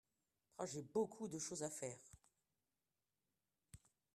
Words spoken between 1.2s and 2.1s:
de choses à faire.